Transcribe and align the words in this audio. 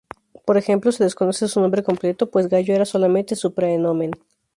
Por 0.45 0.57
ejemplo, 0.57 0.91
se 0.91 1.03
desconoce 1.03 1.47
su 1.47 1.61
nombre 1.61 1.83
completo, 1.83 2.31
pues 2.31 2.47
Gayo 2.49 2.73
era 2.73 2.85
solamente 2.85 3.35
su 3.35 3.53
"praenomen". 3.53 4.09